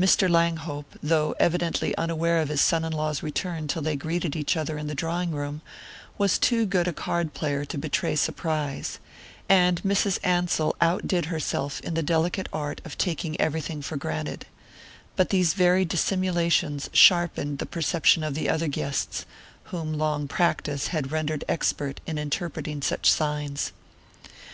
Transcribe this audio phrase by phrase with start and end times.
[0.00, 0.26] Mr.
[0.26, 4.78] Langhope, though evidently unaware of his son in law's return till they greeted each other
[4.78, 5.60] in the drawing room,
[6.16, 8.98] was too good a card player to betray surprise,
[9.50, 10.18] and Mrs.
[10.24, 14.46] Ansell outdid herself in the delicate art of taking everything for granted;
[15.14, 19.26] but these very dissimulations sharpened the perception of the other guests,
[19.64, 23.72] whom long practice had rendered expert in interpreting such signs.